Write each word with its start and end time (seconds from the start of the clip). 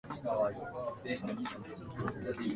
So, 0.07 0.15
Charles 0.23 0.55
Darwin: 0.55 1.17
Can 1.17 1.39
you 1.41 1.45
survive? 2.33 2.41